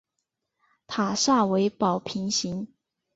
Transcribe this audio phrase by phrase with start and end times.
[0.87, 2.73] 塔刹为宝瓶形。